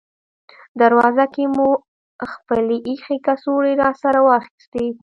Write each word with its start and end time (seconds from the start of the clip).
دروازه 0.81 1.25
کې 1.33 1.43
مو 1.55 1.69
خپلې 2.31 2.77
اېښې 2.87 3.17
کڅوړې 3.25 3.73
راسره 3.83 4.19
واخیستې. 4.27 4.85